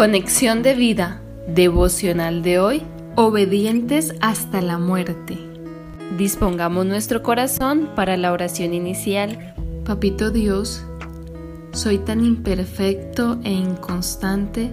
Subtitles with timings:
[0.00, 2.82] Conexión de vida devocional de hoy,
[3.16, 5.36] obedientes hasta la muerte.
[6.16, 9.52] Dispongamos nuestro corazón para la oración inicial.
[9.84, 10.86] Papito Dios,
[11.72, 14.72] soy tan imperfecto e inconstante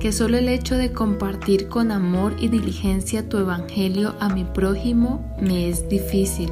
[0.00, 5.32] que solo el hecho de compartir con amor y diligencia tu evangelio a mi prójimo
[5.40, 6.50] me es difícil.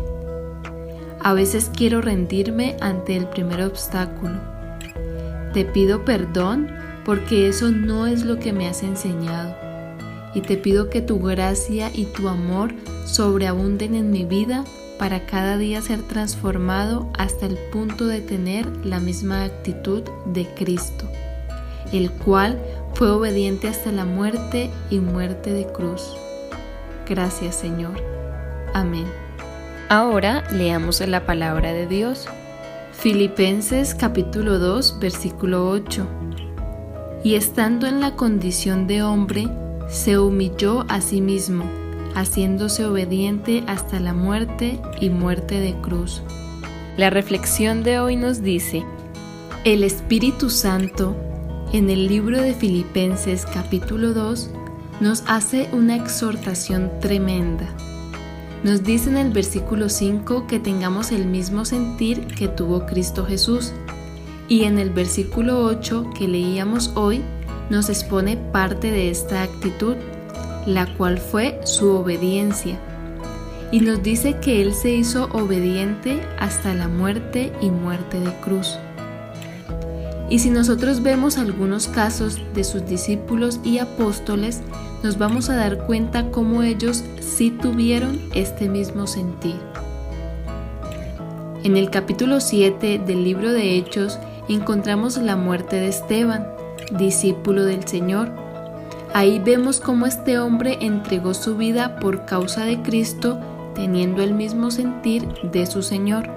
[1.20, 4.38] A veces quiero rendirme ante el primer obstáculo.
[5.52, 9.54] Te pido perdón porque eso no es lo que me has enseñado.
[10.34, 14.64] Y te pido que tu gracia y tu amor sobreabunden en mi vida
[14.98, 21.08] para cada día ser transformado hasta el punto de tener la misma actitud de Cristo,
[21.92, 22.58] el cual
[22.94, 26.16] fue obediente hasta la muerte y muerte de cruz.
[27.08, 28.00] Gracias Señor.
[28.72, 29.06] Amén.
[29.88, 32.26] Ahora leamos la palabra de Dios.
[32.92, 36.06] Filipenses capítulo 2 versículo 8
[37.24, 39.48] y estando en la condición de hombre,
[39.88, 41.64] se humilló a sí mismo,
[42.14, 46.22] haciéndose obediente hasta la muerte y muerte de cruz.
[46.98, 48.84] La reflexión de hoy nos dice,
[49.64, 51.16] el Espíritu Santo,
[51.72, 54.50] en el libro de Filipenses capítulo 2,
[55.00, 57.66] nos hace una exhortación tremenda.
[58.62, 63.72] Nos dice en el versículo 5 que tengamos el mismo sentir que tuvo Cristo Jesús
[64.48, 67.22] y en el versículo 8 que leíamos hoy
[67.70, 69.96] nos expone parte de esta actitud,
[70.66, 72.78] la cual fue su obediencia.
[73.72, 78.78] Y nos dice que Él se hizo obediente hasta la muerte y muerte de cruz.
[80.30, 84.60] Y si nosotros vemos algunos casos de sus discípulos y apóstoles,
[85.02, 89.56] nos vamos a dar cuenta cómo ellos sí tuvieron este mismo sentir.
[91.62, 96.46] En el capítulo 7 del libro de Hechos, encontramos la muerte de Esteban,
[96.92, 98.30] discípulo del Señor.
[99.14, 103.38] Ahí vemos cómo este hombre entregó su vida por causa de Cristo,
[103.74, 106.28] teniendo el mismo sentir de su Señor.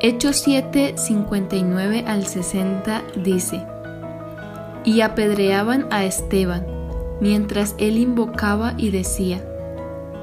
[0.00, 3.64] Hechos 7, 59 al 60 dice,
[4.84, 6.66] Y apedreaban a Esteban,
[7.20, 9.42] mientras él invocaba y decía,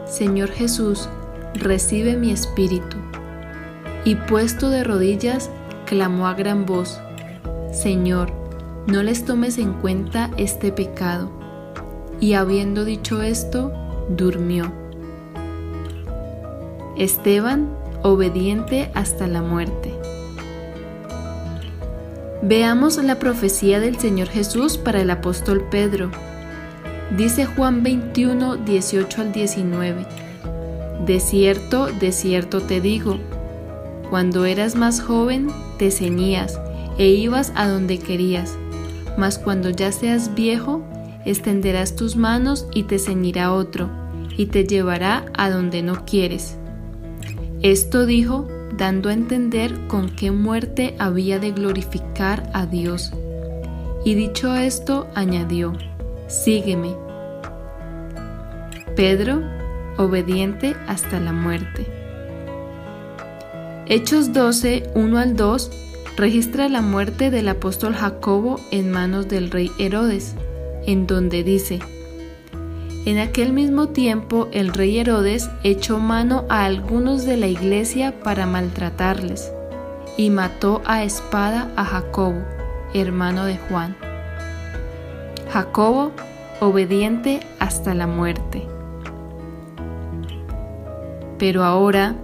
[0.06, 1.09] Señor Jesús,
[1.56, 2.97] recibe mi espíritu.
[4.03, 5.50] Y puesto de rodillas,
[5.91, 7.02] clamó a gran voz,
[7.74, 8.31] Señor,
[8.88, 11.29] no les tomes en cuenta este pecado.
[12.22, 13.74] Y habiendo dicho esto,
[14.07, 14.72] durmió.
[16.96, 17.68] Esteban,
[18.03, 19.94] obediente hasta la muerte.
[22.41, 26.09] Veamos la profecía del Señor Jesús para el apóstol Pedro.
[27.18, 30.06] Dice Juan 21, 18 al 19.
[31.06, 33.19] De cierto, de cierto te digo,
[34.11, 36.59] cuando eras más joven, te ceñías
[36.97, 38.57] e ibas a donde querías,
[39.17, 40.83] mas cuando ya seas viejo,
[41.23, 43.89] extenderás tus manos y te ceñirá otro,
[44.35, 46.57] y te llevará a donde no quieres.
[47.61, 53.13] Esto dijo, dando a entender con qué muerte había de glorificar a Dios.
[54.03, 55.72] Y dicho esto, añadió,
[56.28, 56.95] Sígueme.
[58.97, 59.41] Pedro,
[59.97, 62.00] obediente hasta la muerte.
[63.88, 65.72] Hechos 12, 1 al 2
[66.16, 70.36] registra la muerte del apóstol Jacobo en manos del rey Herodes,
[70.86, 71.80] en donde dice,
[73.06, 78.46] en aquel mismo tiempo el rey Herodes echó mano a algunos de la iglesia para
[78.46, 79.52] maltratarles,
[80.16, 82.44] y mató a espada a Jacobo,
[82.94, 83.97] hermano de Juan.
[85.52, 86.12] Jacobo,
[86.59, 88.68] obediente hasta la muerte.
[91.40, 92.16] Pero ahora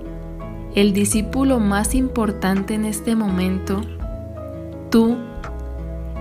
[0.78, 3.82] el discípulo más importante en este momento,
[4.92, 5.18] tú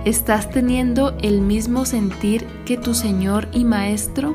[0.03, 4.33] estás teniendo el mismo sentir que tu Señor y Maestro?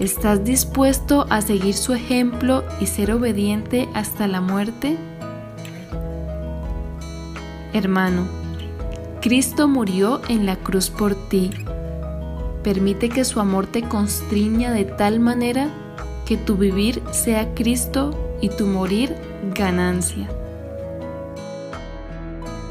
[0.00, 4.96] ¿Estás dispuesto a seguir su ejemplo y ser obediente hasta la muerte?
[7.74, 8.26] Hermano,
[9.20, 11.50] Cristo murió en la cruz por ti.
[12.64, 15.68] Permite que su amor te constriña de tal manera
[16.26, 19.14] que tu vivir sea Cristo y tu morir
[19.54, 20.28] ganancia.